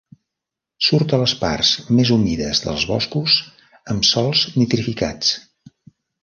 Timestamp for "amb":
3.95-4.09